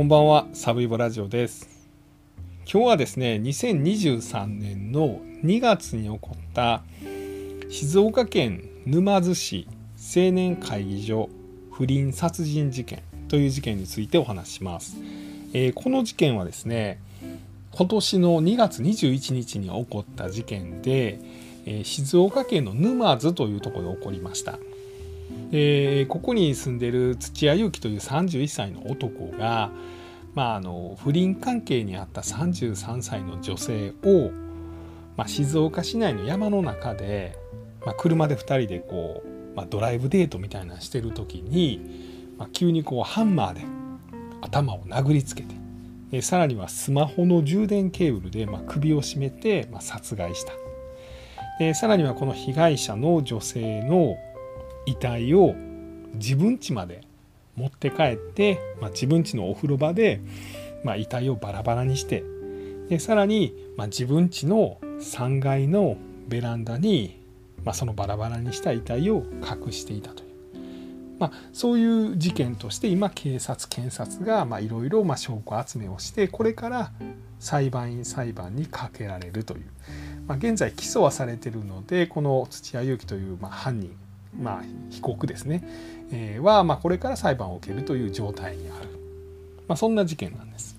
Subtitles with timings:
[0.00, 1.68] こんばんはサブイボラジオです。
[2.60, 6.82] 今日はですね2023年の2月に起こった
[7.68, 9.68] 静岡県沼津市
[9.98, 11.28] 青年会議所
[11.70, 14.96] 不倫殺人事件という事件についてお話します、
[15.52, 16.98] えー、この事件はですね
[17.72, 21.20] 今年の2月21日に起こった事件で、
[21.66, 24.58] えー、静岡県の沼津というところで起こりました。
[25.52, 29.70] えー、ここに住んでる土屋勇樹という31歳の男が、
[30.34, 34.30] まあ、あの不倫関係にあった33歳の女性を、
[35.16, 37.36] まあ、静岡市内の山の中で、
[37.84, 43.62] まあ、車で2人でこう、まあ、ドライブデートみたいなのしてる時に、まあ、急にこうハンマーで
[44.40, 45.54] 頭を殴りつけて
[46.10, 50.52] でさらにはスマホの充電ケーブルで、まあ、首を絞めて、まあ、殺害した。
[51.60, 54.16] でさらにはこの被害者の女性の
[54.86, 55.54] 遺体を
[56.14, 57.02] 自分家まで
[57.56, 60.20] 持って帰って、まあ、自分家のお風呂場で、
[60.84, 62.24] まあ、遺体をバラバラにして
[62.88, 67.20] でさらに、まあ、自分家の3階のベランダに、
[67.64, 70.30] まあ、そのバラバラにした遺体を隠していたという、
[71.18, 76.92] まあ、そういう事件として今警察検察がいろいろ証拠集めをしてこれから
[77.38, 79.66] 裁判員裁判にかけられるという、
[80.26, 83.94] まあ、現在起訴はされているのでこの土屋勇樹というまあ犯人
[84.38, 85.62] まあ、被告ですね、
[86.12, 88.88] えー、は、まあ、これから裁判を受けるという状態にある、
[89.68, 90.76] まあ、そんな事件なんです。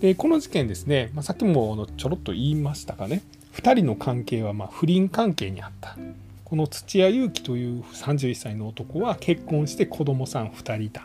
[0.00, 3.22] でこの事件ですね、まあ、さっきもちょろっと言いましたかね。
[3.54, 5.96] 2人の関係はま不倫関係にあった。
[6.44, 11.04] この土屋勇樹という31歳の男は結婚して子供さん2人いた。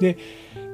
[0.00, 0.18] で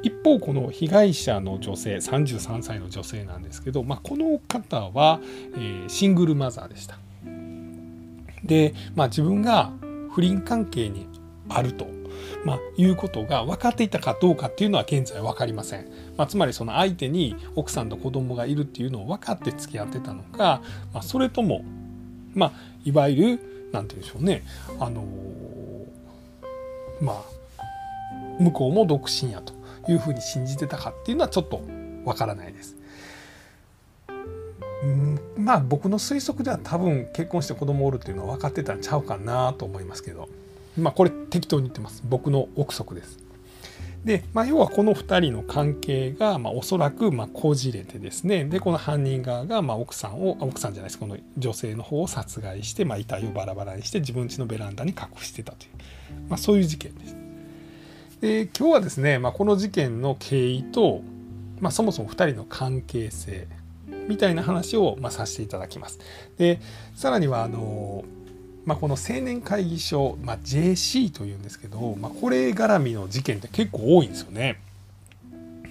[0.03, 5.21] 一方この被害者の女性33歳の女性なんですけど、まあ、この方は、
[5.55, 6.99] えー、シングルマザーでした。
[8.47, 9.73] で、まあ、自分が
[10.13, 11.09] 不倫関係に
[11.49, 11.87] あると、
[12.45, 20.63] まあ、いうことが分かっていたかどうかっていうのは現在分かりません、まあ、つまりその相手に奥さんと子供がいるっていうのを分かって付き合ってたのか、
[20.93, 21.65] まあ、それとも、
[22.35, 22.53] まあ、
[22.85, 24.43] いわゆる何て言うんでしょうね
[24.81, 25.05] あの、
[27.01, 27.37] まあ
[28.39, 29.55] 向こうも独身やと
[29.91, 31.59] いうふうに信じてたかっていうのはちょっと
[32.05, 32.76] 分からないです。
[34.83, 40.29] うんまあ僕の推測では多分結婚して子供おるっていうのは分かってたんちゃうかなと思いますけど。
[40.79, 42.03] まあこれ適当に言ってます。
[42.05, 43.19] 僕の憶測です。
[44.05, 48.45] で、まあ、要はこの2人の関係が、まあ、おそらくまあこじれてですね。
[48.45, 50.99] でこの犯人側がまあ奥さんを奥さんじゃないです。
[50.99, 55.71] この女性の方を殺害して、まあ、遺体をバラバラにして自分家のベランダに隠してたという、
[56.29, 57.17] まあ、そういう事件です。
[58.21, 61.03] で今日はですね、まあ、この事件の経緯と、
[61.61, 63.49] まあ、そもそも2人の関係性。
[64.09, 65.99] みたいな話を、まあ、させていただきます。
[66.39, 66.61] で
[66.95, 68.05] さらにはあの
[68.65, 74.61] まあ、この青年会議所、まあ、JC というんですけど、まあ、これ絡みの事件って結構多いんですよね。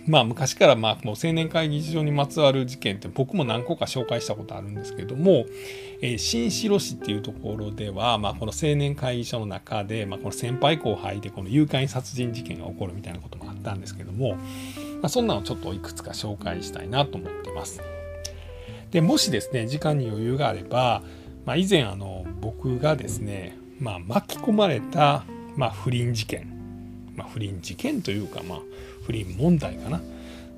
[0.08, 5.46] まあ昔からまあこの青年会議所にまつわる事件って僕も何個か紹介したことあるんですけども、
[6.02, 14.42] えー、新城市っていうところでは、まあ、この青年会議所の中で、まあ、この先輩後輩でこの誘拐殺人事件が起こるみたいなこともあったんですけども、ま
[15.04, 17.95] あ、そんなのちょっといくつか紹介したいなと思ってます。
[18.96, 21.04] でもしですね時間に余裕があれば、
[21.44, 25.26] まあ、以前あの僕がですね、まあ、巻き込まれた、
[25.58, 26.48] まあ、不倫事件、
[27.14, 28.60] まあ、不倫事件というか、まあ、
[29.06, 30.02] 不倫問題かな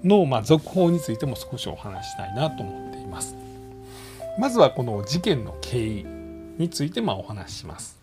[0.03, 3.35] の、まあ、続報についても少しお話したいなと思っています。
[4.37, 6.05] まずはこの事件の経緯
[6.59, 7.96] についてまあお話しします。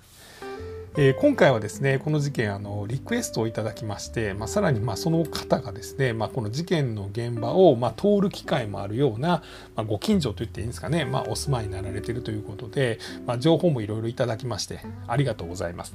[0.96, 9.42] えー、今回はですねこの事件あのリクエストをいただきまして、まあ、さらにまあその方がですね、まあ、この事件の現場をまあ通る機会もあるような、
[9.74, 15.94] まあ、ご近所と言っていいんですかね、まあ、お住まいになられているということで、まあ、情報もいろいろいただきましてありがとうございます。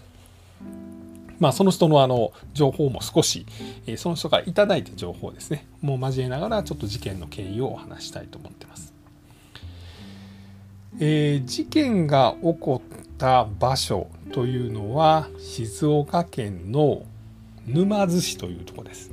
[1.40, 3.46] まあ、その人のあの情報も少し、
[3.88, 8.94] えー、その人から頂いた情報ですねもう交えながらちょっと事件の経緯をお話したいと思ってます。
[11.00, 17.04] えー、事件が起こった場所というのは静岡県の
[17.68, 19.12] 沼津市というとこです。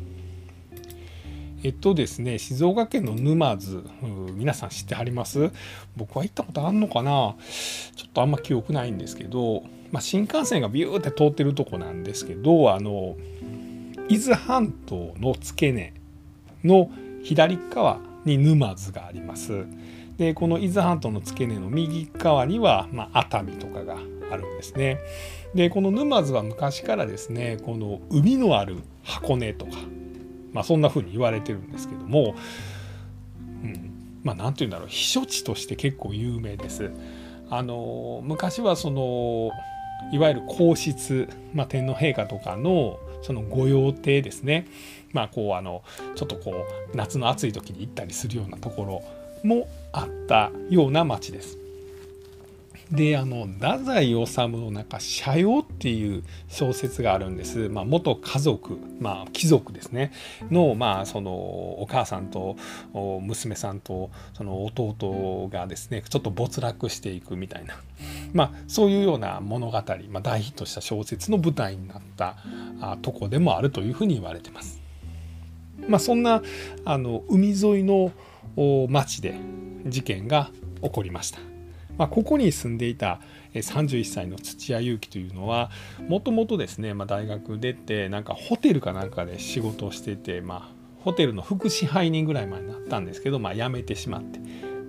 [1.64, 3.85] えっとですね、静岡県の沼津、
[4.35, 5.50] 皆さん知ってはります？
[5.97, 7.35] 僕は行ったことあんのかな？
[7.97, 13.17] ちょっとあんま記憶ないんですけど、まあ、新幹線がビューって通ってるとこなんですけど、あの、
[14.09, 15.94] 伊豆半島の付け根
[16.62, 16.91] の
[17.25, 19.67] 左側に沼津があります。
[20.18, 23.96] で、この伊豆半島の付け根の右側には、まあ、熱海とかが
[24.30, 24.98] あるんですね。
[25.54, 29.72] でこの沼津は昔からですねこの海のある箱根とか、
[30.52, 32.34] まあ、そんな風に言われてるんですけども、
[33.62, 36.90] うん、まあ何て言うんだろう避暑地として結構有名です。
[37.48, 39.50] あの昔はその
[40.12, 44.66] いわゆる皇室、まあ、天皇陛下とかのその御用邸ですね
[45.12, 45.82] まあこうあの
[46.16, 49.02] ちょっとこう夏の暑い時に行ったりするようなところ
[49.44, 51.58] もあったような町です。
[52.90, 60.12] であの太宰治の中「社用」っていう小説があるんです、まあ、元家族、まあ、貴族ですね
[60.52, 62.56] の,、まあそのお母さんと
[62.94, 67.75] 娘さんとその弟がですねちょっと没落していくみたいな、
[68.32, 72.37] まあ、そういうような物語、まあ、大ヒットした小説の舞台になった
[72.81, 74.81] あとこでもあるというふうに言われてます。
[75.88, 76.42] まあ、そんな
[76.84, 78.12] あの海沿いの
[78.88, 79.35] 町で
[79.87, 80.50] 事件が
[80.82, 81.38] 起こりました。
[81.99, 83.20] まあ、ここに住んでいた
[83.55, 85.70] 31歳の土屋勇樹というのは
[86.08, 90.69] もともとですね、まあ、大学出てなんかホテルかなんかで仕事をしてて、まあ、
[91.03, 94.41] ホテルの副支配人ぐらいまでなったんですけど、まあ、辞めてしまって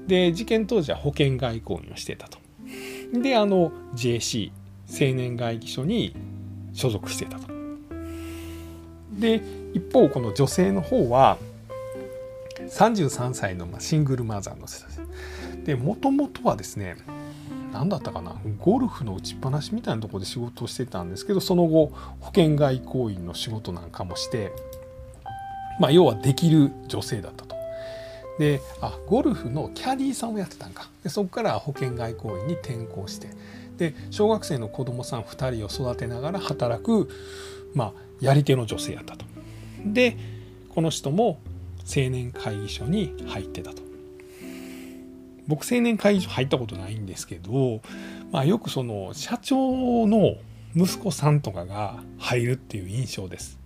[0.07, 2.39] で事件当時は保険外交員をしてたと。
[3.13, 4.51] であの JC
[4.89, 6.15] 青年会議所に
[6.73, 7.47] 所属してたと。
[9.11, 9.41] で
[9.73, 11.37] 一方この女性の方は
[12.61, 15.01] 33歳のシングルマザーの人です。
[15.65, 16.97] でもともとはですね
[17.71, 24.51] 何だったかなゴルフの打ちっぱなしみたいなところで仕事をしてたんですけどその後保険外交員の仕事なんかもして
[25.79, 27.55] まあ要はできる女性だったと。
[28.39, 33.29] であゴルフのキャディーさんをやってたんかでそこから保険外交員に転向して
[33.77, 37.09] で小学生の子供さん2人を育てながら働く、
[37.73, 39.25] まあ、やり手の女性やったと。
[39.85, 40.17] で
[40.69, 41.39] この人も
[41.87, 43.81] 青年会議所に入ってたと。
[45.47, 47.81] 僕青年会議所入ったことないんですけど、
[48.31, 50.35] まあ、よくその社長の
[50.75, 53.57] 息子さんとかが入るっていう印象です。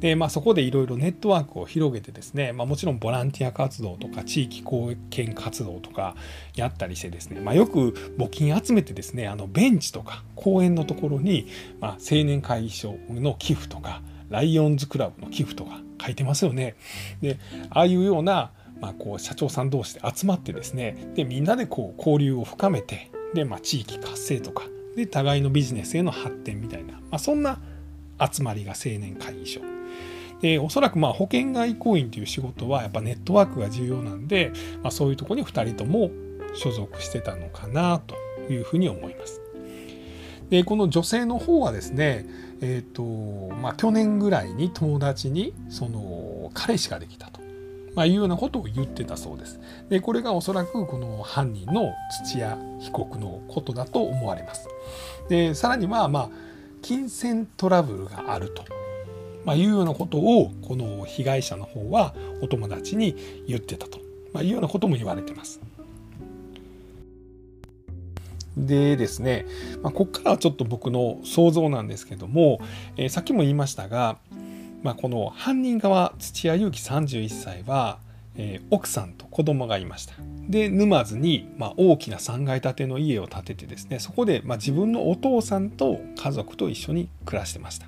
[0.00, 6.14] でまあ、そこでいろいろネットワークを広げてですね、まあ、もちろんボランティア活動とか地域貢献活動とか
[6.54, 11.48] やったりしてですね、まあ、よく募金集めてですねあのベンチとか公園のところに、
[11.80, 16.76] ま、青年会議所の寄付とかライオンズクラブの寄付とか書いてますよね。
[17.20, 17.38] で
[17.70, 18.50] ああいうような
[18.80, 24.64] まあ、こう社長さん同士で集まってですねでみんなでこう交流を深めてで、まあ、地域活性とか
[24.96, 27.60] で互いのビジネスへの発展みたいな、まあ、そんな
[28.30, 29.60] 集まりが青年会議所
[30.40, 36.10] でおそらくまあ保険外交員という仕事はやっぱネットワークが重要なんで、まあ、そういうとこに2人とも
[36.54, 38.16] 所属してたのかなと
[38.52, 39.40] いうふうに思います。
[40.54, 42.26] でこの女性の方はですね、
[42.60, 47.40] えーとまあ、去年ぐらいに友達にその彼氏ができたと。
[47.96, 49.58] まあ、いうようなことを言ってたそうです。
[49.88, 51.92] でこれがおそらくこの犯人の
[52.24, 54.68] 土屋被告のことだと思われます。
[55.28, 56.30] でさらにはまあ
[56.82, 58.64] 金銭トラブルがあると、
[59.44, 63.16] まあ、いうようなことをこの被害者の方はお友達に
[63.48, 63.98] 言ってたと、
[64.32, 65.60] まあ、いうようなことも言われてます。
[68.56, 69.46] でですね、
[69.82, 72.60] まあ、ここからはちょっと僕の想像なんですけども、
[72.96, 74.18] えー、さっきも言いましたが
[74.84, 77.98] まあ、この犯人側土屋勇樹31歳は、
[78.36, 80.14] えー、奥さんと子供がいました。
[80.46, 87.86] で沼津に、まあ、大きな3階建ての家を建ててですねそこで、まあ、自分のお父さんと家族と一緒に暮らしてました。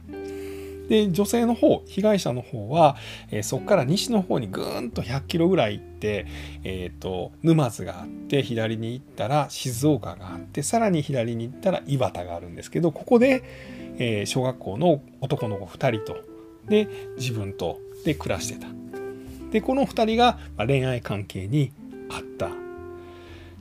[0.89, 2.97] で女性の方被害者の方は、
[3.31, 6.27] えー、そこから西の方にぐーんと100キロぐらい行って、
[6.65, 13.43] えーと、沼津があって左に行ったら静岡があってさらに左に行ったら磐田があるんですけどここで、
[13.99, 16.19] えー、小学校の男の子2人と
[16.69, 18.67] で自分とで暮らしてた。
[19.51, 21.73] でこの2人が恋愛関係に
[22.11, 22.51] あった。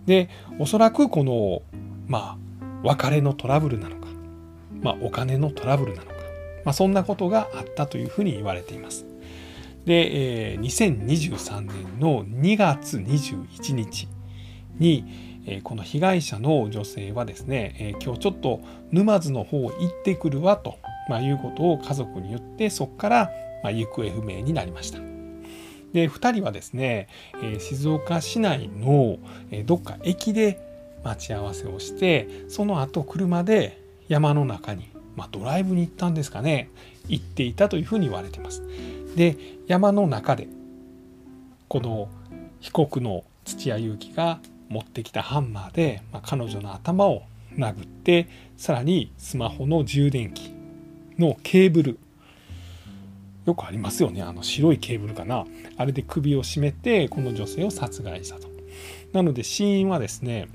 [0.05, 0.29] で
[0.59, 1.61] おそらくこの
[2.07, 2.37] まあ
[2.83, 4.07] 別れのトラブルなのか、
[4.81, 6.14] まあ、お金のトラブルなのか、
[6.65, 9.05] まあ、そんなことがあったというふうに言われています
[9.85, 14.09] で、えー、2023年の2月21日
[14.79, 15.05] に、
[15.45, 18.59] えー、この被害者の女性はですね、えー、今日ちょっと
[18.91, 23.31] 沼津の方行ってくるわとまあ、いうことを家族に言ってそこから、
[23.63, 24.99] まあ、行方不明になりました。
[25.93, 27.07] で2人はですね、
[27.41, 29.17] え、静岡市内の、
[29.49, 30.59] え、どっか駅で
[31.05, 36.69] 待ち合わせをしてその後車で山の中に、まあ、ドライブに行ったんですかね。
[37.07, 38.63] 行っていたというふうに言われてます。
[39.15, 40.47] で山の中で
[41.67, 42.09] この
[42.59, 47.23] 被告の土屋勇樹が持ってきたハンマーで、まあ、彼女の頭を
[47.55, 50.53] 殴ってさらにスマホの充電器
[51.17, 51.99] のケーブル
[53.45, 54.23] よくありますよね。
[54.23, 55.45] あの白いケーブルかな。
[55.77, 58.47] あれで首を絞めてこの女性を殺害したと。
[59.13, 60.49] なので死因はですね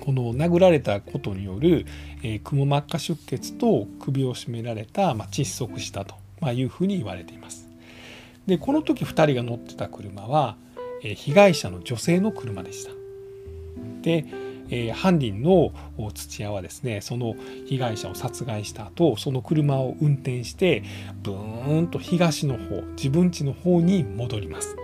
[0.00, 1.86] この殴られたことによる、
[2.22, 7.68] えー、くも膜下出血と首を絞められた、まあ、窒息したと、まあ、いうふうに言われています
[8.46, 10.56] でこの時2人が乗ってた車は、
[11.02, 12.90] えー、被害者の女性の車でした
[14.02, 14.24] で、
[14.70, 15.72] えー、犯人の
[16.14, 17.34] 土屋はですねその
[17.66, 20.82] 被害者を殺害した後その車を運転して
[21.22, 24.76] ブーンと東の方自分家の方に戻ります。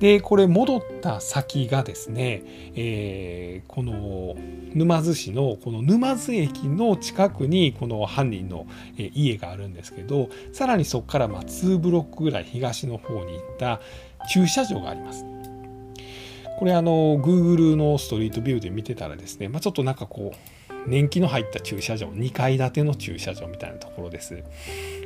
[0.00, 2.42] でこれ戻った先がですね、
[2.74, 4.36] えー、この
[4.74, 13.80] 沼津市のこの沼津駅の近くにこの犯人の家があるんですけどさらにそこからま2ブロックぐらい東の方に行った
[14.30, 15.24] 駐車場があります。
[16.58, 20.36] これあの Google のストリートビューで見てたらですね、まあ、ちょっとなんかこう
[20.86, 24.42] 年季の入った駐車場2階建ての駐車場みたいなところです。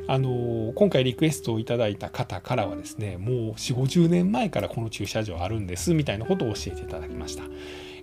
[0.07, 7.43] あの今回リクエストをいただいた方からはですねもう4 5 0年前からこの駐車場あるんですみたいなことを教えていただきました。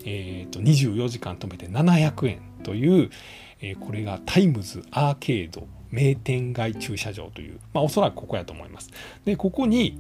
[0.04, 3.10] えーと、24時間止めて700円という、
[3.60, 8.90] えー、これがタイムズアーケード名店街駐車場という、まあ、おそらくここやと思います。
[9.24, 9.98] でここに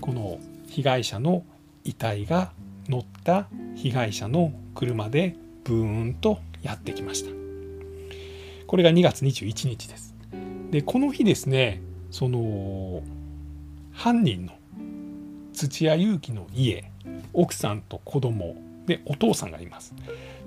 [0.00, 0.38] この
[0.68, 1.44] 被害者の
[1.84, 2.52] 遺体が
[2.88, 7.30] 乗った被害者の車でブーンとやってきました。
[8.66, 10.14] これが2月21日です。
[10.70, 13.02] でこの日ですねその
[13.92, 14.52] 犯人の
[15.52, 16.90] 土屋勇気の家
[17.34, 19.94] 奥さんと子供でお父さんがいます。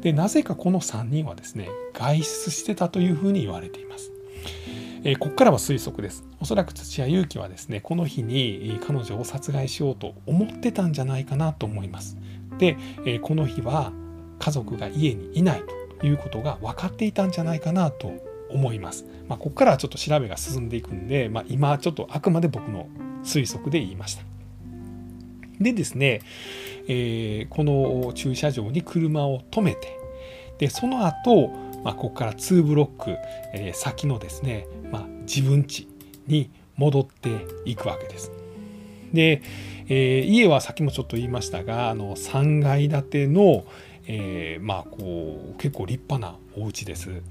[0.02, 4.12] でなぜかこの3人はですね外出してたというふうに言われています。
[5.08, 6.24] え、ここからは推測です。
[6.42, 12.18] おそらく土屋勇気はですね、この日に彼女を殺害しようと思ってたんじゃないかなと思います。
[12.58, 13.94] で、え、この日は
[14.40, 15.85] 家族が家にいないと。
[16.06, 18.12] いうことが分かっていたんじゃないかなと
[18.50, 19.06] 思います。
[19.28, 22.88] まあ、ここからはちょっと調べが進んでいくんで、まあ、今ちょっとあくまで僕の
[23.24, 24.24] 推測で言いました。
[25.60, 26.22] でですね、
[26.88, 29.98] えー、この駐車場に車を止めて
[30.58, 31.50] でその後
[31.86, 33.16] まあ、ここから2ブロック、
[33.54, 35.88] えー、先のですね、まあ、自分家
[36.26, 38.32] に戻っていくわけです。
[39.14, 39.44] で、
[39.88, 43.66] えー、家はさっきもちょっと言いましたがあの3階建ての、
[44.08, 47.22] えー、まあこう結構立派なお家です。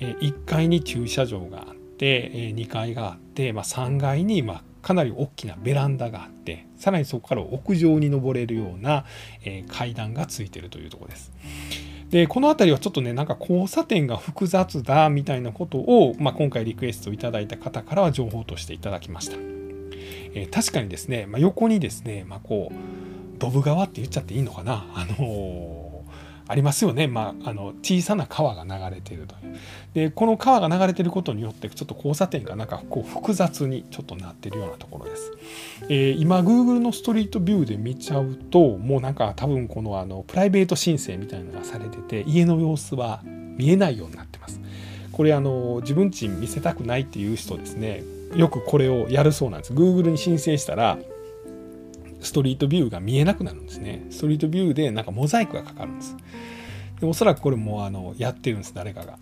[0.00, 9.04] え、1階に駐車場があって、え、2階があって、まあ、3階に、まあ、かなり大きなベランダがあってさらにそこから屋上に登れるような、
[9.44, 11.32] え、階段がついてるというとこです。
[12.10, 24.86] でこの辺りはちょっとねなんか交差点が複雑だみたいなことを、まあ、今回リクエストいただいた方からは情報としていただきました、えー、確かにですね、まあ、横にですね、まあ、こうドブ川って言っちゃっていいのかな？
[24.94, 25.83] あのー
[26.46, 29.56] ありますよね、まあ、あの小さな川が流れているという。
[29.94, 35.32] でこの川が流れていることによってちょっと交差点がなんかこう複雑にちょっとなってるようなところです、
[35.88, 44.60] えー、今 Google のストリートビューで見ちゃうともうなんか多分このあのプライベート申請みたいなのがされてて家の様子は見えないようになってます。
[45.12, 48.02] これあの自分ち見せたくないっていう人ですね。
[48.34, 49.72] よくこれをやるそうなんです。
[49.72, 50.98] Google に申請したら
[52.24, 54.06] ストリートビューが見えなくなるんですね。
[54.10, 56.16] ストリートビューでなんかモザイクがかかるんです。
[57.00, 59.18] でおそらくこれもあのやってるんです、誰かが。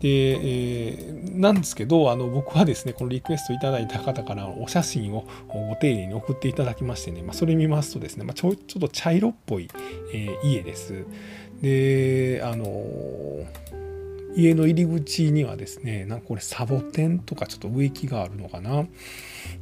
[0.00, 9.68] で、えー、なんですけど、あの僕はですね、このリクエストいただいた方からお写真をご丁寧に送っていただきましてね、まあ、それ見ますとですね、まあ、ちょちょっと茶色っぽい、
[10.14, 11.04] えー、家です。
[11.60, 13.89] で、あのー
[14.36, 18.86] 家の入り口にはですねなんかこれサボテンとかちょっと植木があるのかな。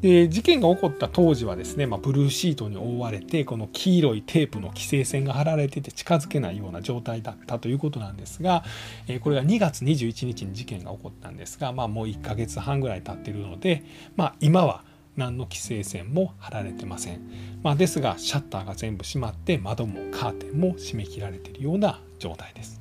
[0.01, 8.65] で事件が起こった当時はですね、まあ、ブルーシートに覆われてこの黄色いテープの規制線が張られてて近づけないような状態だったということなんですが、
[9.07, 13.85] えこれが2月21日に事件が起こったんですが、まあ、もう1ヶ月半ぐらい経っているので、
[14.17, 14.85] まあ、今は
[15.17, 17.21] 何の規制線も張られてません、
[17.63, 22.81] まあ、ですがシャッターが全部閉まって窓もカーテンも閉め切られているような状態です。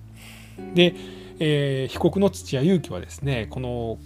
[0.74, 0.96] で
[1.39, 3.98] えー、被告の土屋勇気はですねこの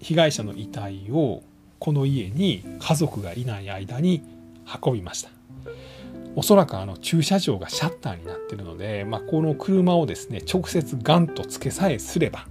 [0.00, 1.42] 被害者の遺体を
[1.78, 4.22] この家に家族がいない間に
[4.82, 5.30] 運びました。
[6.36, 12.46] おそらくあの駐車場がシャッターになっているので、まあ、この車をですね直接ガンとつけさえすれば、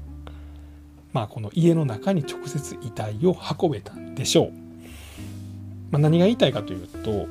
[1.13, 4.51] まあ、この家の中に直接遺体を運べたんでしょう、
[5.91, 7.27] まあ、何が言いたいかというと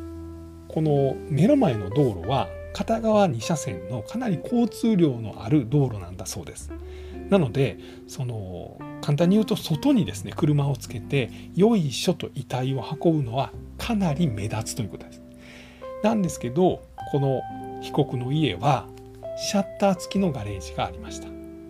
[0.69, 6.73] この目の前の道路は片側2車線のかなり交通量のある道路なんだそうです。
[7.31, 15.23] なのでその簡単に言うと外にですね車をつけてよいしょと遺体を運ぶのはかなり目立つということです。
[16.03, 17.43] なんですけどこの
[17.83, 18.87] 被告の家は
[19.37, 21.29] シャッター付きのガレージがありました。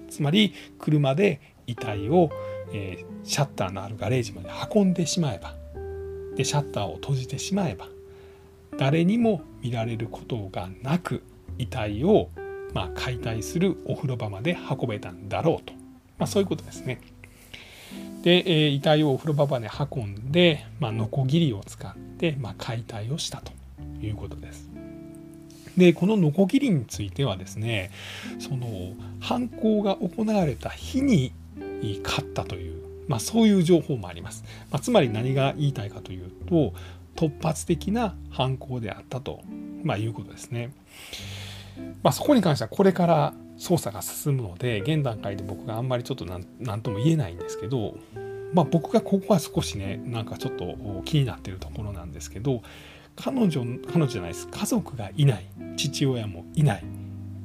[0.09, 2.31] つまり車で遺体を、
[2.73, 5.55] えー、シャッターのあるガレージまで運んでしまえば
[6.35, 7.87] でシャッターを閉じてしまえば
[8.79, 11.23] 誰にも見られることがなく
[11.59, 12.31] 遺体を
[12.73, 15.75] まあ解体するお風呂場まで運べたんだろうと、
[16.19, 17.01] まあ、そういうことですね。
[18.23, 23.53] で、えー、遺体をお風呂場まで運んで、まあ、ノコギリを使って、まあ、解体をしたと
[24.01, 24.69] いうことです。
[25.77, 27.93] でこのノコギリについてはですね
[28.41, 28.67] その
[29.21, 31.33] 犯行が行われた日に
[32.03, 36.73] 勝ったという、まあ、そういう情報もあります、まあ、つまり何が言いたいかというと
[37.19, 39.41] 突発的な犯行であったと、
[39.83, 40.73] まあ、いうことですね。
[42.05, 46.25] まあ、そこに関してはこれから捜査が進むので現段階で僕があんまりちょっと
[46.61, 47.97] 何とも言えないんですけど、
[48.53, 52.63] まあ、僕がここは少しねなんかちょっと気になってるところなんですけど
[53.17, 55.47] 彼女彼女じゃないです家族がいない
[55.77, 56.85] 父親もいない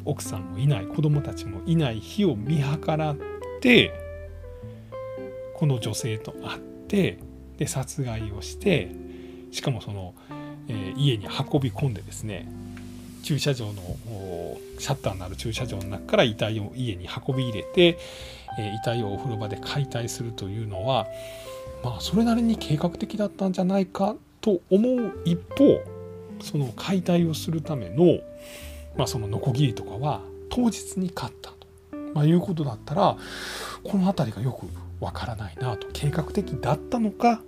[0.05, 3.17] 奥さんもいない子供たちもいない日を見計らっ
[3.59, 3.91] て
[5.55, 7.17] この女性と会って
[7.57, 9.02] で殺害をして
[9.53, 10.13] しかもその、
[10.67, 12.47] えー、家に運び込んでですね
[13.21, 13.73] 駐車場の
[14.79, 17.97] シャッターのある駐車場の中から遺体を家に運び入れて、
[18.59, 21.07] えー、遺体をお風呂場で解体するというのは
[21.83, 25.81] まあそれなりに計画的だったんじゃないかと思う一方
[26.41, 28.19] その解体をするための、
[28.97, 31.67] まあ、そのノコギリとかは当日に買ったと、
[32.13, 33.15] まあ、いうことだったら
[33.83, 34.67] この辺りがよく
[34.99, 35.87] わからないなと。
[35.93, 37.41] 計画的だったのか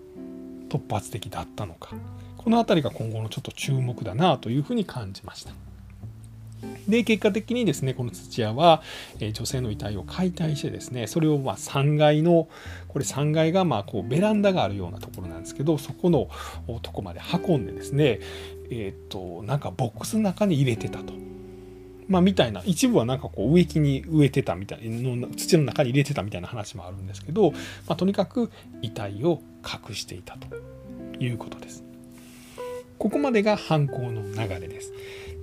[0.69, 1.95] 突発的だったのか
[2.37, 5.53] この辺りが今後のちょっと注目だなというふうに感じました。
[6.87, 8.81] で結果的にですねこの土屋は、
[9.19, 12.47] えー、女性の遺体を解体してですねそれをまあ3階の
[12.87, 16.29] これ3階がまあこうベランダがあるようなところなんですけどそこの
[16.81, 18.19] とこまで運んでですね
[18.71, 21.13] えっ、となんかボックスの中に入れてたと。
[22.07, 27.57] まあ、みたいな一部はなんかこう植木に植えてたみたいの土の中に入れてたみたいな話もあるんですけど、ま
[27.89, 30.47] あ、とにかく遺体を隠していたと
[31.19, 31.83] いうことです。
[32.97, 34.93] ここまでが犯行の流れです。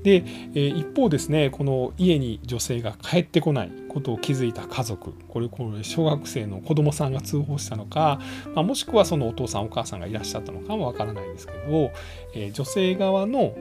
[0.03, 8.21] で、え一方ですねこの家に女性が帰ってこないことを気づいた家族これこれ小学生の子供さんが通報したのか、
[8.55, 11.93] まあ、もしくはそのお父さんお母さんがいらっしゃったのかもわからないですけど、
[12.35, 13.55] え女性側の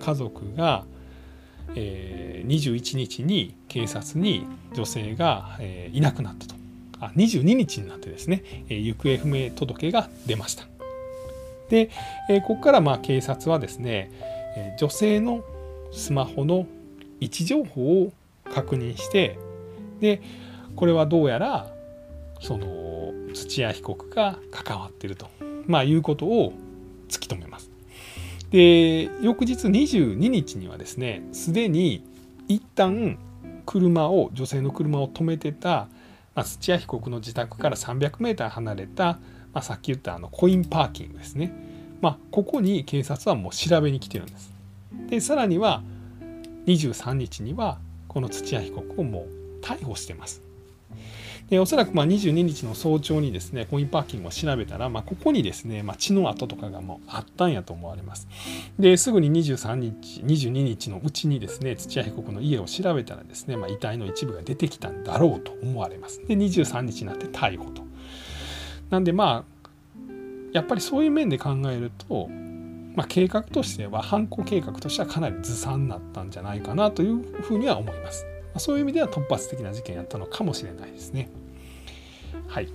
[0.00, 0.84] 家族が、
[1.74, 5.58] えー、21日に警察に女性が、
[5.92, 6.54] いなくなったと
[7.00, 10.66] あ22日になってですね、行方不明届が出ました
[11.68, 11.90] で、
[12.46, 14.10] ここからまあ警察はですね
[14.78, 15.44] 女性の
[15.92, 16.66] スマホの
[17.20, 18.12] 位置情報を
[18.52, 19.38] 確認して
[20.00, 20.22] で
[20.74, 21.72] これはどうやら
[22.40, 25.28] その土屋被告が関わってると、
[25.66, 26.52] まあ、いうことを
[27.08, 27.70] 突き止めます。
[28.50, 32.04] で翌日22日にはですねすでに
[32.48, 33.18] 一旦
[33.64, 35.88] 車を女性の車を止めてた、
[36.34, 39.04] まあ、土屋被告の自宅から 300m 離れた、
[39.52, 41.52] まあ、さっき言ったあのコインパーキングですね、
[42.00, 44.52] まあ、ここに警察はもう調べに来てるんです。
[45.08, 45.82] でさらには
[46.66, 47.78] 23日には
[48.08, 49.26] この土屋被告をも
[49.60, 50.45] う逮捕してます。
[51.50, 58.26] でおそらくまあ22日の早朝にですねコインパーキングを調べたら、まあ、ここにですね、まあ、血の跡とかがもうあったんやと思われます。
[58.78, 66.20] ですぐに23日22日のうちにですね土屋被告の家を調べたらですね、まあ、遺体の一部が出てきたんだろうと思われます。
[66.26, 67.82] で23日になって逮捕と。
[68.90, 69.56] なんでまあ
[70.52, 72.28] やっぱりそういう面で考えると
[72.96, 78.26] まあ、計画としては犯行計画としてはかなりずさんだったんじゃないかなというふうには思います。
[78.56, 81.28] ま、そういう意味では突発的な事件やったのかもしれないですね。
[82.48, 82.68] はい。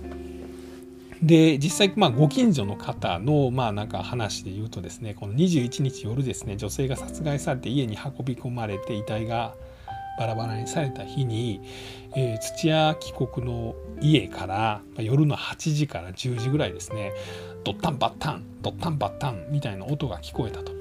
[1.22, 9.54] で実際、まあ、ご近所の方の、まあ、なんか話で言うとですねこの21日夜ですね女性が殺害されて家に運び込まれて遺体が
[10.18, 11.60] バラバラにされた日に、
[12.16, 17.12] えー、土屋帰国の家から夜の8時から10時ぐらいですね
[17.62, 20.72] ドッタンバッタンドッタンバッタンみたいな音が聞こえたと。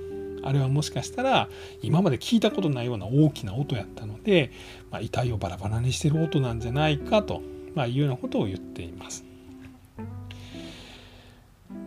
[0.44, 1.50] あれはもしかしたら
[1.82, 4.52] 今まで聞いたことないような大きな音やったので、
[4.92, 7.42] まあ、遺体をバラバラにしてる音なんじゃないかと、
[7.76, 9.24] まあ、いうようなことを言っています。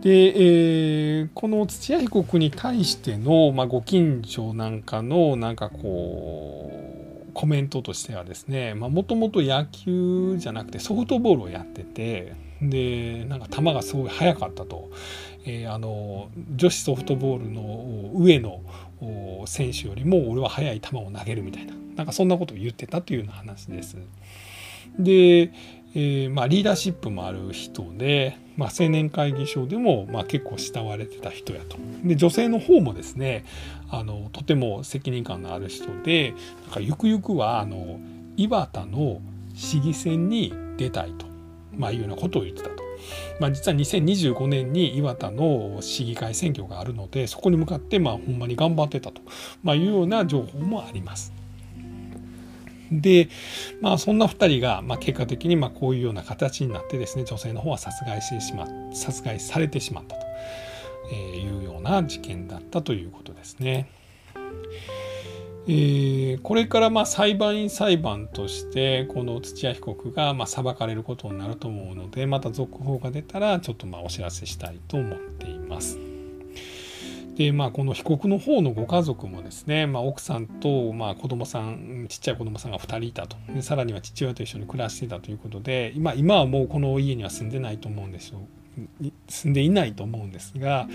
[0.01, 6.71] で、えー、この土屋被告に対しての、まあ、ご近所なんかのなんかこ
[7.27, 14.89] うコメントとしてはですねもともと野球じゃなくてソフトボールをやっててでなんか球がすごい速かったと、
[15.45, 18.61] えー、あの女子ソフトボールの上の
[19.45, 23.97] 選手よりも俺は速い球を投げるみたいななんかそんなことを言ってたというような話です。
[24.99, 25.51] で、
[25.93, 31.77] えー、まあ、リーダーシップもある人で、まあ、青年会議所でも、まあ、結構慕われてた人やと。
[32.03, 33.45] で女性の方もですね
[33.89, 37.99] あのとても責任感のある人でなんかゆくゆくはあの
[38.35, 39.21] 岩田の
[39.53, 41.34] 市議選に出たいと。
[41.77, 42.83] まあ、いうようなことを言ってたと。
[43.39, 49.21] まあ、実は2025年に岩田の市議会選挙があるのでそこに向かってまあほんまに頑張ってたと、
[49.61, 51.33] まあ、いうような情報もあります。
[52.91, 53.29] で、
[53.81, 63.89] まあ、そんな2人が、まあ、結果的にまあこういうような形になってですね女性の方は殺害してしま殺害されてしまったというような事件だったということですね。
[65.67, 75.97] えー、これからまあ裁判員裁判としてこの土屋被告がまあ裁かれることになると思うのでまた続報が出たらちょっとまあお知らせしたいと思っています。
[77.35, 88.39] でまあこの被告の方のご家族もですね、まあ、奥さんとまあ子供さんちっちゃい子供さんが2人いたとでさらには父親と一緒に暮らしていたということで今今はもうこの家には住んでないと思うんですよ
[89.27, 90.87] 住んでいないと思うんですが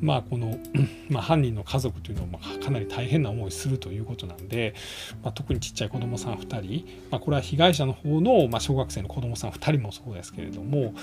[0.00, 0.58] まあ、この、
[1.08, 4.74] まあ、犯人の家族というのはかなり大変な思いするということなんで、
[5.22, 10.94] まあ、特にちっちゃい子どもさん2人、まあ、これは被害者の方の、まあ、小学生の子どもさん2人もそうですけれども、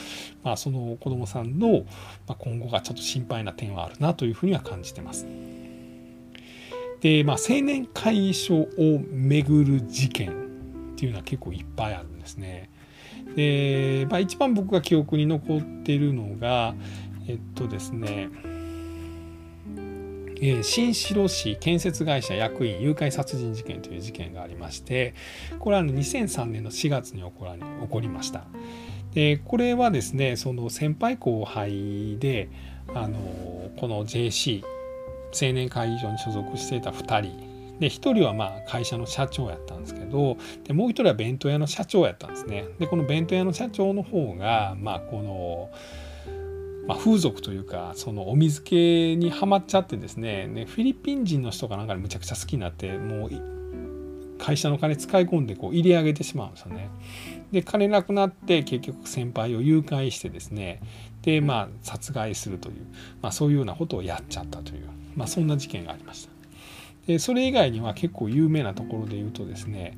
[0.43, 1.85] まあ、その子どもさんの、
[2.27, 5.25] 今後がちょっと心配な点はあるなというふうには感じてます。
[7.01, 8.67] で、まあ、青年会議所を
[9.11, 12.69] めぐる事件っていうのは結構いっぱいあるんですね。
[13.35, 16.75] で、まあ、一番僕が記憶に残っているのが
[17.27, 18.29] えっとですね
[20.45, 25.13] え、新城市建設会社役員誘拐殺人事件という事件がありまして
[25.59, 28.43] これは2003年の4月に起こら起こりました。
[29.13, 32.49] でこれはですねその先輩後輩で
[32.93, 34.63] あのこの JC
[35.33, 42.65] 青年会議所に所属していた2人で1人はまあ会社の社長やったんですけどでもう1人は弁当屋の社長やったんですね。
[42.79, 45.69] でこの弁当屋の社長の方がまあこの
[46.87, 53.29] まあ、風俗というかそのお水系にはまっちゃってですねねフィリピン人の人かなんかにむちゃくちゃ好きになってもう
[54.37, 56.89] 会社の金使い込んでこう入れ上げてしまうんですよね。
[57.53, 60.81] で金なくなって結局先輩を誘拐してですね
[61.21, 62.87] でまあ殺害するという、
[63.21, 66.33] まあ、そういうようなことをやっちゃったという、まあ、そんな事件がありました。
[67.07, 69.97] でそれ以外には結構有名なところで言うとですね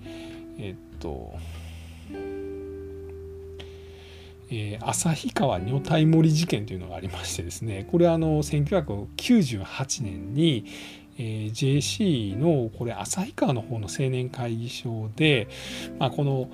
[0.57, 1.33] えっと
[4.49, 10.65] えー、川女体盛り事件というのがありましてですねこれはあの1998年に、
[11.17, 15.47] えー、JC のこれ旭川の方の青年会議所で、
[15.99, 16.49] まあ、この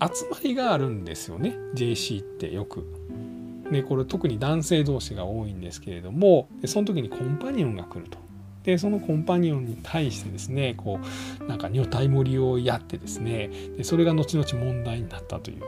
[0.00, 2.84] 集まりがあるんですよね JC ってよく。
[3.70, 8.18] でこれ特に男性同士が多いんですけれどもその時にコンパニオンが来ると。
[8.62, 10.98] でそのコンパニオンに対してですねこ
[11.40, 15.62] うなんか女体盛りをやってですねでそれが後々問題になったという。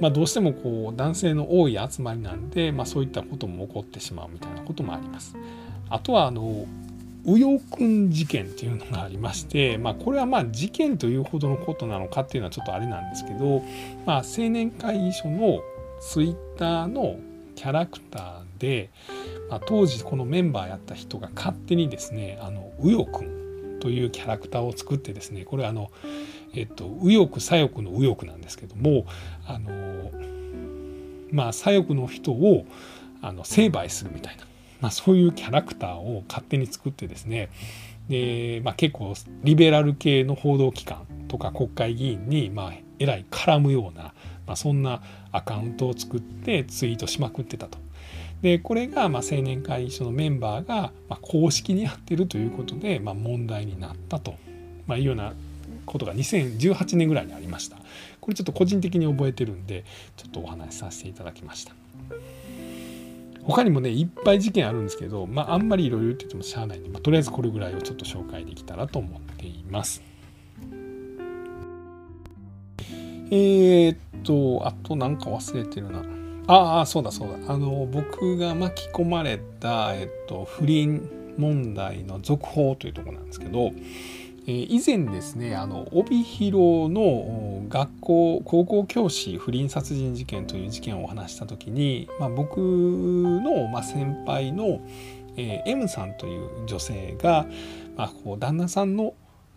[0.00, 5.36] まあ、どうしてもこう男性の多い集まりなんで、まあ、そういったことも起こってしまうみたいなこともあります。
[5.90, 6.66] あとはあの
[7.24, 13.62] 右翼君事件っていうのがありまして、まあ、これはまあ事件というほどのことなのかっていうのはちょっとあれなんですけど、
[14.06, 15.60] まあ、青年会議所の
[16.00, 17.18] ツイッターの
[17.54, 18.90] キャラクターで、
[19.50, 25.90] まあ、当時このメンバーやった人が勝手にですねあの右翼君というキャラクターを作ってですねこれあの
[26.54, 29.06] えっと、右翼左翼の右翼なんですけども
[29.46, 30.10] あの
[31.30, 32.66] まあ左翼の人を
[33.20, 34.44] あの成敗するみたいな、
[34.80, 37.50] まあ、そういうキャラクターを勝手に作ってですね
[38.08, 44.14] で、まあ、結構リベラル系の報道機関とか国会議員に、まあ、えらい絡むような、
[44.46, 47.78] まあ、そんなアカウントを作ってツイートしまくってたと。
[48.42, 54.36] でこれがまあ青年会議所のメンバーがまあ公式にやってるということでまあ問題になったと、
[54.86, 55.32] まあ、いうような
[55.88, 57.76] ことが2018年ぐらいにありました。
[58.20, 59.84] これちょっと個人的に覚えてるんで
[60.16, 61.74] ちょっとお話しさせていただきました。
[63.42, 70.02] 他にもねいっぱい事件あるんですけどまああんまりいろいろ言っててもしゃあないんで、まあ、とりあえずこれぐらいをちょっと紹介できたらと思っています。
[73.30, 76.02] えー、っとあとなんか忘れてるな。
[76.46, 77.52] ああそうだそうだ。
[77.52, 83.70] あの僕が巻き込まれた、えっと、不倫問題の続報というところなんですけど
[84.50, 94.80] 以前ですねあの帯広の学校高校教師不倫殺人事件という事件をお話した時に、まあ、僕の、ま、先輩の、
[95.36, 97.46] え、M さんという女性が、
[97.96, 99.12] まあ、こう旦那さんの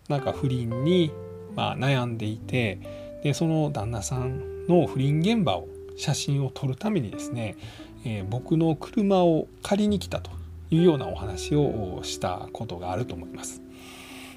[0.08, 1.10] なんか不倫に、
[1.56, 2.78] まあ、悩んでいて
[3.22, 7.56] でその旦那さんの不倫現場を写真を撮るためにですね、
[8.04, 10.30] えー、僕の車を借りに来たと
[10.70, 13.62] いうようなお話をしたことがあると思います。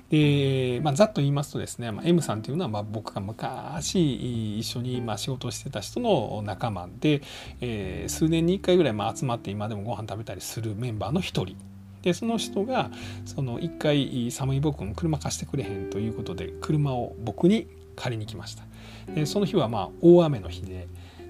[0.09, 7.21] で、まあ、ざっと言いますとですね、まあ、M さんというのはまあ僕が昔一緒にまあ仕事をしてた人の仲間で、
[7.61, 11.55] えー、数年に1回ぐらいまあ集まって今でもご飯食べたりするメンバーの一人。
[12.03, 12.91] でその人が
[13.25, 18.63] その1回寒い僕の車貸してくれへんということで車を僕に借りに来ました。
[19.11, 20.87] でその日はまあ大雨の日で。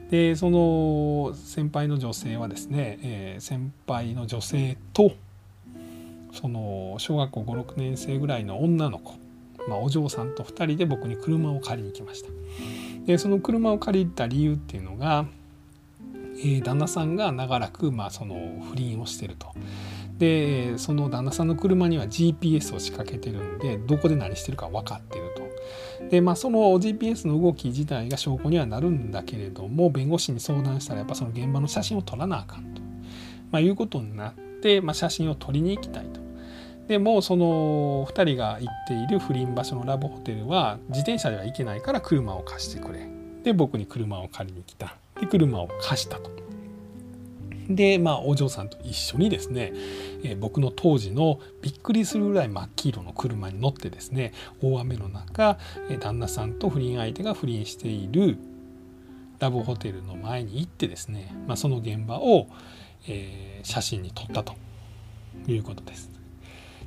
[0.10, 5.14] でその先輩の女性はですね、えー、先輩の女性と
[6.36, 9.16] その小学校56年生ぐらいの女の子、
[9.68, 12.30] まあ、お嬢さんと2人で僕に車を借りに来ました
[13.06, 15.26] でその車を借りた理由っていうのが、
[16.38, 19.48] えー、旦那さんが長らく、まあ、その不倫をしてると
[20.18, 25.46] でその旦那さんの車には GPS を仕掛けてるんでどこで何してるか分かってると。
[26.10, 32.82] でまあその GPS の動き自体が証拠にはなるんだけれども弁護士に相談したらやっぱその現場の写真を撮らなあかんと、
[33.52, 36.25] まあ、いうことになって、まあ、写真を撮りに行きたいと。
[36.88, 43.08] でもその2人が行っている不倫場所のラブホテルは自転車では行けないから車を貸してくれ。
[43.44, 44.96] で僕に車を借りに来た。
[45.20, 46.32] で車を貸したと。
[47.70, 49.74] でまあお嬢さんと一緒にですね、
[50.24, 55.58] えー、僕の当時のびっくりするぐらい真っ黄色の車に乗ってですね大雨の中、
[55.90, 58.38] え、旦那さんと不倫相手が不倫している
[59.40, 62.48] ラブホテルの前に行ってですね、まあ、その現場を、
[63.08, 64.54] えー、写真に撮ったと
[65.48, 66.15] いうことです。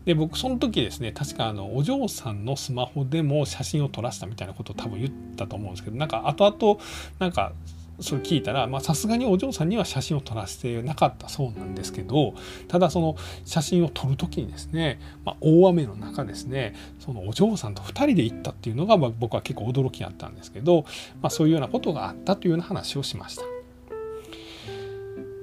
[0.08, 6.80] で僕その時ですね確かあのお嬢さんのスマホでも写真を撮らせたみたいなことを多分言ったと思うんですけどなんか後々
[7.18, 7.52] なんか
[8.00, 12.32] それ聞いたらさすがにお嬢さんには写真を撮らせてなかったそうなんですけど
[12.68, 20.86] ただその写真を撮る時にですね、まあ、大雨の中ですねそのお嬢さんと2人で行ったっていうのが、まあ、僕は結構驚きあったんですけど、
[21.20, 23.42] まあ、そういうようなことがあったというような話をしました。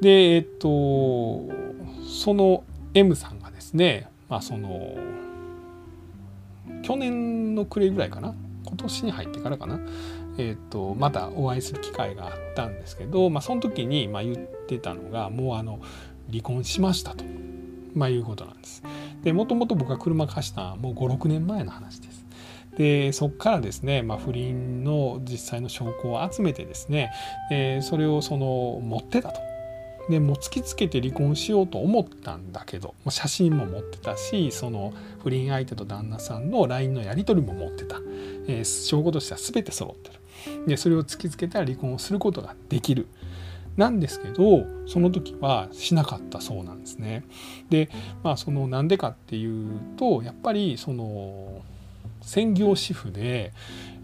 [0.01, 1.43] でえっと
[2.03, 2.63] その
[2.95, 4.95] M さんがですねあその
[6.83, 8.33] 去年の暮れぐらいかな？
[8.65, 9.79] 今年に入ってからかな、
[10.37, 15.79] えーと、またお会いする機会があったんですけど、まあ、その時にまあ言ってたのがもうあの
[16.31, 17.23] 離婚しましたと、
[17.93, 18.83] まあ、いうことなんです。
[19.23, 22.25] でもともと僕が車貸したもう56年前の話です。
[22.77, 27.11] でそこからですね、まあ、不倫の実際の証拠を集めてですね、
[27.49, 29.39] え、それをその持ってたと。
[30.09, 37.99] でもう突きつけて離婚しようと思ったんだけど写真も持ってたしその不倫相手と旦那さんの LINE のやり取りも持ってた、
[38.47, 40.19] えー、証拠としては全て揃ってる。
[40.67, 43.07] でそれを突きつけたら離婚をすることができる。
[43.77, 47.25] なんですけどその時はしなかったそうなんですね。
[47.69, 47.89] で
[48.23, 51.61] まあそのなんでかっていうとやっぱりその
[52.21, 53.53] 専業主婦で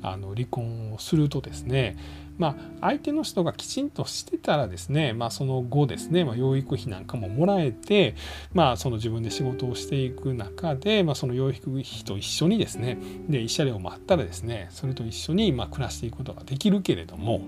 [0.02, 1.96] あの離婚をするとですね
[2.38, 8.16] まあ、相手の人がきちんとしてたらですね、まあ、その後ですね、まあ、養育費なんかももらえて、
[8.54, 12.98] まあ、その自分で仕事をしていく中で、まあ、その養育費と一緒にですね
[13.30, 17.42] で慰謝料もあったらですねそれと一緒にまあ暮らしていくことができるけれども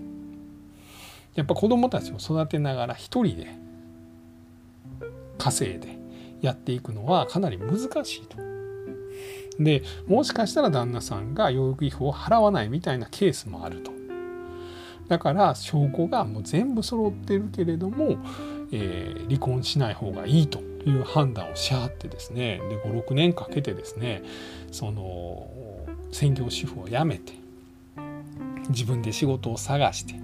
[1.36, 3.48] やっぱ子どもたちを育てながら一人で
[5.38, 5.98] 稼いで
[6.42, 8.38] やっていくのはかなり難しいと。
[9.60, 13.92] でもしかしたら旦那さんが養育費を払わないみたいなケースもあると。
[15.08, 18.18] だから証拠がもう全部揃ってるけれども、
[18.72, 24.24] えー、離婚しない方がいいという判断をしはってですねで56年かけてですね
[24.72, 25.48] その
[26.12, 27.34] 専業主婦を辞めて
[28.70, 30.16] 自分で仕事を探して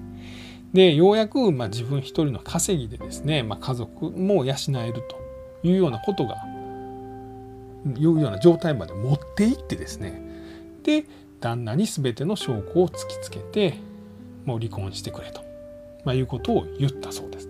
[0.74, 6.38] でようやくまあ自分一人の稼ぎでですね、まあ、家族も養えるというようなことが
[7.86, 10.22] いうような状態まで持っていってですね
[10.84, 11.06] で
[11.40, 13.76] 旦那に全ての証拠を突きつけて
[14.50, 15.42] もう離婚してくれと、
[16.04, 17.50] まあ、いうことを言ったそうです。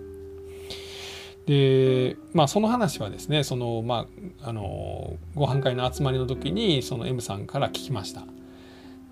[1.46, 4.06] でまあその話はですねそのま
[4.42, 8.24] ああのご飯会の集まりの時にその M さんから聞きました。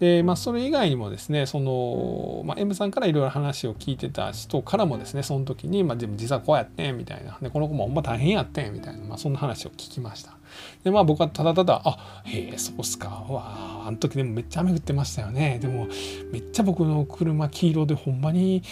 [0.01, 10.37] でまあ、それ以外にもですねその、まあ、M さんからいろいろ話を聞いてた人からもですねその時に、まあ、実はこうやってみたいなでこの子もほんま大変やってみたいな、まあ、そんな話を聞きました。
[10.85, 13.09] でまあ僕はただただあへえそうっすか。
[13.09, 15.59] わああの時でもめっちゃ雨降ってましたよね。
[15.61, 15.89] でも
[16.33, 18.63] めっちゃ僕の車黄色でほんまに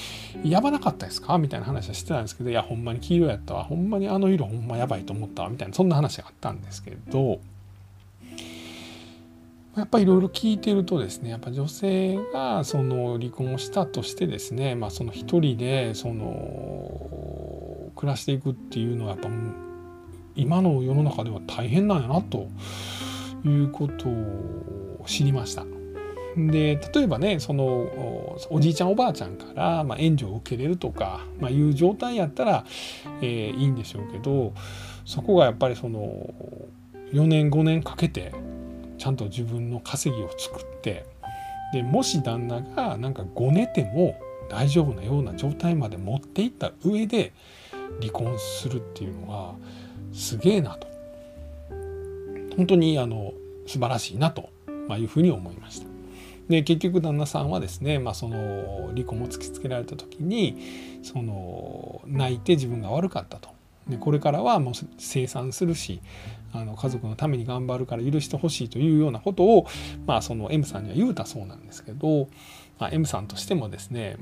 [0.44, 1.38] やばなかったですか？
[1.38, 3.64] みたいな話はしてたんですけどいやほんまに黄色やったわ。
[3.64, 5.50] ほんまにあの色ほんまやばいと思ったわ。
[5.50, 7.40] みたいなそんな話があったんですけど
[9.76, 19.28] やっぱりいろいろ聞いてるとですねやっぱ女性がその離婚をしたとしてですね、まあ、その一人でその暮らしていくっていうのはやっぱ
[20.34, 22.48] 今の世の中では大変なんやなと
[23.44, 25.64] いうことを知りました。
[26.36, 27.64] で例えばねその
[28.50, 32.66] おじいちゃんおばあちゃんから、まあ、援助を受けれるとか、まあ、いう状態やったら、
[33.22, 34.52] えー、いいんでしょうけど
[35.06, 36.30] そこがやっぱりその
[37.12, 38.34] 4年5年かけて
[38.98, 41.06] ちゃんと自分の稼ぎを作って
[41.72, 47.32] でもし旦那がなんかごねても大丈夫なような状態まで持っていった上で
[48.00, 49.54] 離婚するっていうのは
[50.12, 50.86] すげえなと
[52.56, 53.32] 本当にあの
[53.66, 54.48] 素晴らしいなと、
[54.88, 55.86] まいうふうに思いました。
[56.48, 60.56] で結局旦那さんはですね、まあ、その離婚を突きつけられた時に
[61.02, 63.48] その泣いて自分が悪かったと
[63.88, 66.00] でこれからはもう生産するし
[66.52, 69.66] あの家族のために頑張るから許してほしいというようなことを、
[70.06, 72.28] まあ、その M さんには言うたそうなんですけど、
[72.78, 74.16] まあ、M さんとしてもですね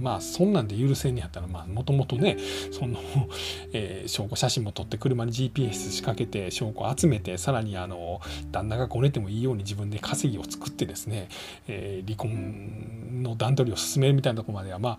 [0.00, 2.36] まあそんなんで許せんねやったらまあもともとね
[2.70, 2.98] その、
[3.72, 8.20] えー、証拠写真も撮って車に GPS 仕掛けて証拠集めてさらにあの
[8.52, 11.28] 旦那がごねてもいいように自分で稼ぎを作ってですね、
[11.66, 14.98] えー、離婚の段取りを進めるみたいなとこまではまあ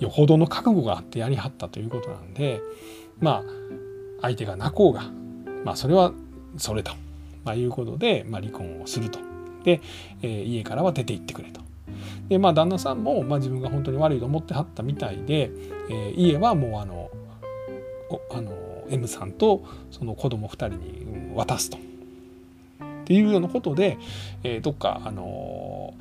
[0.00, 2.60] よほどの覚悟があってやりはったということなんで
[3.20, 3.44] まあ
[4.22, 5.10] 相手が泣こうが
[5.64, 6.12] まあそれは
[6.58, 6.92] それと、
[7.44, 9.18] まあ、いうことで、まあ、離婚をすると。
[9.64, 9.80] で、
[10.22, 11.60] えー、家からは出て行ってくれと。
[12.28, 15.50] でまあ旦那さんも、まあ、自分が本当に悪いと思ってはったみたいで、
[15.90, 17.10] えー、家はもうあの
[18.32, 18.52] あの
[18.88, 21.78] M さんとその子供2人に渡すと。
[21.78, 21.80] っ
[23.06, 23.98] ていうようなことで、
[24.42, 25.94] えー、どっか、あの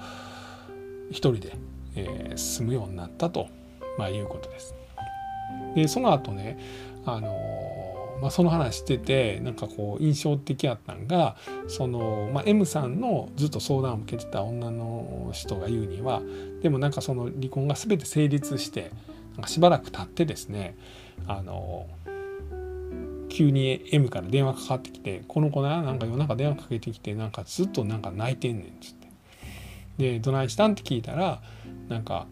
[1.12, 1.56] ー、一人で、
[1.96, 3.48] えー、住むようになったと、
[4.00, 4.74] まあ、いうことです。
[5.76, 6.58] でその後ね、
[7.06, 7.38] あの
[8.22, 11.36] まあ、その話しててなんかこう印象的やったんが
[11.68, 16.22] その、まあ、M さんのずっと相談を受けてた女の人が言うには
[16.62, 18.92] でもなんかその離婚が全て成立して
[19.34, 20.78] なんかしばらく経ってですね
[21.28, 21.88] あの
[23.30, 29.08] 急に M から電話かかってきて「この子ななんか夜中電話かけてきてなんかずっとなんか泣いてんねん」っつって
[29.98, 31.42] で「どないしたん?」って聞いたら
[31.90, 32.28] なんか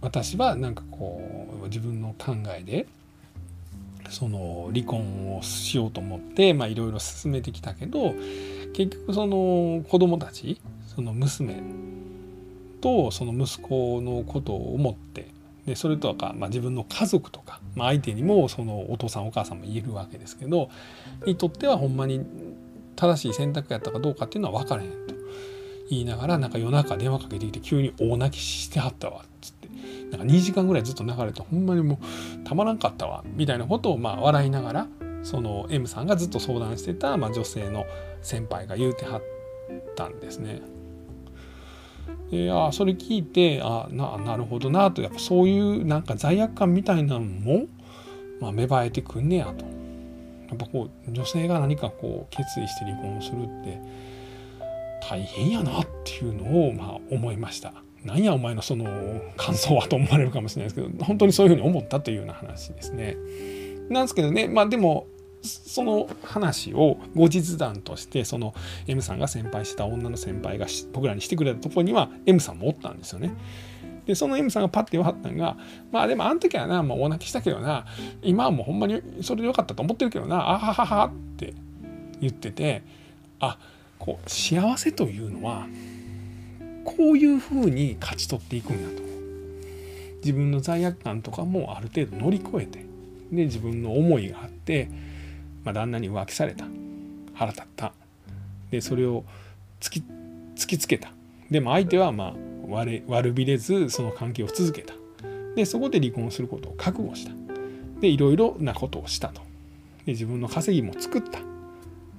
[0.00, 1.20] 私はなんかこ
[1.62, 2.86] う自分の考えで
[4.10, 8.14] その離婚をしようと思っていろいろ進めてきたけど
[8.74, 11.62] 結局その子供たちその娘
[12.80, 15.28] とその息子のことを思って
[15.66, 20.70] でそれとか、まあ、自分の家族とか、まあ、相手にもそのお父さんお母さんも言えるわけですけど
[21.26, 22.24] にとってはほんまに
[22.96, 25.14] 正しい選択やったかどうかっていうのは分からへんと
[25.90, 29.57] 言いながらなんか夜中電話かけてきて急に大泣きしてはったわっつって
[30.10, 32.00] なんか2時間ぐらいずっと流れてほんまにも
[32.42, 34.86] うたまらんかったわみたいなことをまあ笑いながら
[35.22, 37.84] その M さんがずっと相談してた、まあ、女性の
[38.22, 39.22] 先輩が言うてはっ
[39.96, 40.62] たんですね。
[42.30, 47.66] であそれ聞いてあななるほどなとやっぱそういうなんか罪悪感みたいなのも、
[48.40, 49.64] まあ、芽生えてくんねやと。
[50.48, 53.80] やっぱこう女性が何かこう決意して離婚するって
[55.06, 57.74] 大変やなっていうのをまあ思いました。
[58.04, 58.86] なんやお前のその
[59.36, 63.16] 感想はと思われるかもしれないですけど本当にそういうふうに思ったというような話ですね。
[63.88, 65.06] なんですけどねまあでも
[65.42, 68.54] その話を後日談としてその
[68.86, 73.34] M さんが先輩した女の先輩が僕らにしてくれたところには M さんもおったんですよね。
[74.06, 75.56] でその M さんがパッて言わはったのが
[75.92, 77.84] まあでもあの時はなもう大泣きしたけどな
[78.22, 81.52] 今はもうほんまにそれでよかったと思ってるけどなあはははって
[82.20, 82.82] 言ってて
[83.38, 83.58] あ
[83.98, 85.66] こう幸せというのは
[86.88, 89.02] こういうふうに勝ち取っていくんやと。
[90.24, 92.84] 自分の罪悪感とかもある程度乗り越えて
[93.30, 94.88] で自分の思いがあって、
[95.64, 96.64] まあ、旦那に浮気された。
[97.34, 97.92] 腹立った。
[98.70, 99.24] でそれを
[99.80, 100.02] 突き
[100.56, 101.12] 突きつけた。
[101.50, 102.34] でも相手はまあ
[102.68, 104.94] 悪悪びれずその関係を続けた。
[105.54, 107.32] でそこで離婚することを覚悟した。
[108.00, 109.42] でいろいろなことをしたと。
[110.04, 111.40] で自分の稼ぎも作った。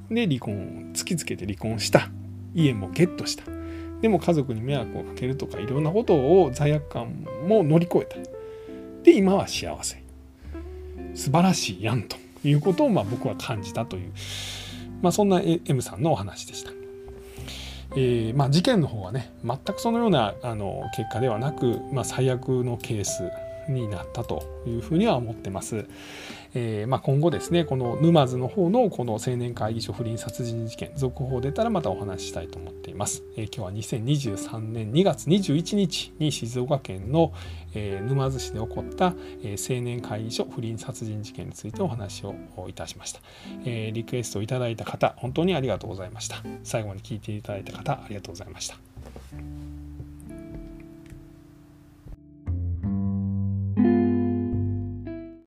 [0.10, 0.58] で離婚を
[0.94, 2.10] 突きつけて離婚した。
[2.56, 3.59] 家もゲットした。
[4.02, 8.18] でも家族に迷惑をかけるとかいろんなことを罪悪感も乗り越えた
[9.04, 10.04] で今は幸せ
[11.16, 14.12] 素晴らしいやんということをまあ僕は感じたという、
[15.02, 16.72] まあ、そんな M さんのお話でした。
[17.94, 23.32] えーまあ、事件の方はね全くそのようなあの結果ではなく、まあ、最悪のケース
[23.68, 25.86] になったというふうには思ってます。
[26.54, 33.24] えー、まあ、今後ですねこの沼津の方のこの青年会議所不倫殺人事件続報出たらまたお話ししたいと思っています。
[33.36, 37.34] えー、今日は2023年2月21日に静岡県の、
[37.74, 42.36] えー、沼津市で起こった、え青年会議所不倫殺人事件についてお話を
[42.68, 43.22] いたしました、
[43.66, 46.38] えリクエストをいただいた方本当にありがとうございました。
[46.64, 49.69] 最後まで聞いていただいた方ありがとうございました。